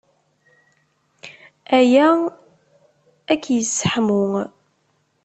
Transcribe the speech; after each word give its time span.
Aya 1.77 2.07
ad 3.33 3.39
k-yesseḥmu. 3.43 4.25